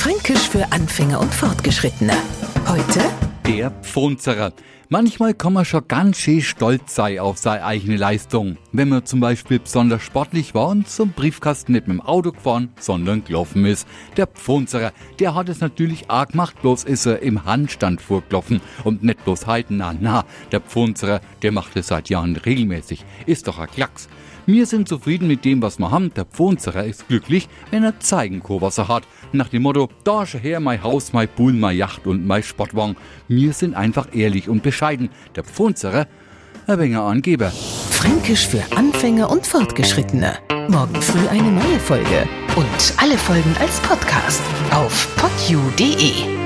Fränkisch 0.00 0.48
für 0.48 0.72
Anfänger 0.72 1.20
und 1.20 1.34
Fortgeschrittene. 1.34 2.14
Heute 2.66 3.02
Der 3.46 3.70
Pfunzerer. 3.70 4.54
Manchmal 4.88 5.34
kann 5.34 5.52
man 5.52 5.66
schon 5.66 5.86
ganz 5.88 6.16
schön 6.16 6.40
stolz 6.40 6.94
sein 6.94 7.18
auf 7.18 7.36
seine 7.36 7.66
eigene 7.66 7.98
Leistung. 7.98 8.56
Wenn 8.72 8.88
man 8.88 9.04
zum 9.04 9.20
Beispiel 9.20 9.58
besonders 9.58 10.02
sportlich 10.02 10.54
war 10.54 10.68
und 10.68 10.88
zum 10.88 11.10
Briefkasten 11.10 11.72
nicht 11.72 11.86
mit 11.86 11.98
dem 11.98 12.00
Auto 12.00 12.32
gefahren, 12.32 12.70
sondern 12.80 13.24
gelaufen 13.24 13.66
ist. 13.66 13.86
Der 14.16 14.26
Pfunzerer, 14.26 14.92
der 15.18 15.34
hat 15.34 15.50
es 15.50 15.60
natürlich 15.60 16.10
arg 16.10 16.30
gemacht, 16.30 16.62
bloß 16.62 16.84
ist 16.84 17.04
er 17.04 17.20
im 17.20 17.44
Handstand 17.44 18.00
vorgelaufen 18.00 18.62
und 18.84 19.02
nicht 19.02 19.22
bloß 19.26 19.46
halten. 19.46 19.76
Na, 19.76 19.94
na, 20.00 20.24
der 20.50 20.60
Pfunzerer, 20.60 21.20
der 21.42 21.52
macht 21.52 21.76
es 21.76 21.88
seit 21.88 22.08
Jahren 22.08 22.36
regelmäßig. 22.36 23.04
Ist 23.26 23.48
doch 23.48 23.58
ein 23.58 23.70
Klacks. 23.70 24.08
Wir 24.46 24.66
sind 24.66 24.88
zufrieden 24.88 25.28
mit 25.28 25.44
dem, 25.44 25.62
was 25.62 25.78
wir 25.78 25.90
haben. 25.90 26.12
Der 26.14 26.24
Pfunzerer 26.24 26.84
ist 26.84 27.08
glücklich, 27.08 27.48
wenn 27.70 27.84
er 27.84 28.00
zeigen 28.00 28.42
kann, 28.42 28.60
was 28.60 28.78
er 28.78 28.88
hat. 28.88 29.04
Nach 29.32 29.48
dem 29.48 29.62
Motto, 29.62 29.88
da 30.04 30.26
schau 30.26 30.38
her, 30.38 30.60
mein 30.60 30.82
Haus, 30.82 31.12
mein 31.12 31.28
Pool, 31.28 31.52
mein 31.52 31.76
Yacht 31.76 32.06
und 32.06 32.26
mein 32.26 32.42
Sportwagen. 32.42 32.96
Wir 33.28 33.52
sind 33.52 33.74
einfach 33.74 34.08
ehrlich 34.12 34.48
und 34.48 34.62
bescheiden. 34.62 35.10
Der 35.36 35.44
Pfunzerer, 35.44 36.06
ein 36.66 36.78
wenig 36.78 36.96
Angeber. 36.96 37.50
Fränkisch 37.90 38.46
für 38.46 38.62
Anfänger 38.76 39.30
und 39.30 39.46
Fortgeschrittene. 39.46 40.38
Morgen 40.68 41.00
früh 41.00 41.26
eine 41.28 41.50
neue 41.50 41.78
Folge. 41.80 42.28
Und 42.56 42.94
alle 42.96 43.18
Folgen 43.18 43.54
als 43.60 43.80
Podcast 43.80 44.42
auf 44.72 45.08
podu.de. 45.16 46.39